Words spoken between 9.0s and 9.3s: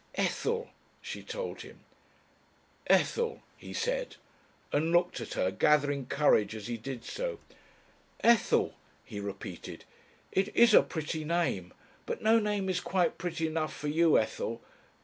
he